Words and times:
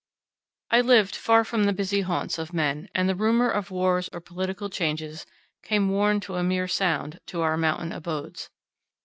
I 0.71 0.81
lived 0.81 1.15
far 1.15 1.43
from 1.43 1.65
the 1.65 1.73
busy 1.73 2.01
haunts 2.01 2.39
of 2.39 2.53
men, 2.55 2.89
and 2.95 3.07
the 3.07 3.13
rumour 3.13 3.51
of 3.51 3.69
wars 3.69 4.09
or 4.11 4.19
political 4.19 4.67
changes 4.67 5.27
came 5.61 5.91
worn 5.91 6.19
to 6.21 6.37
a 6.37 6.43
mere 6.43 6.67
sound, 6.67 7.19
to 7.27 7.41
our 7.41 7.55
mountain 7.55 7.91
abodes. 7.91 8.49